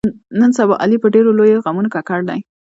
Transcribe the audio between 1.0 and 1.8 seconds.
په ډېرو لویو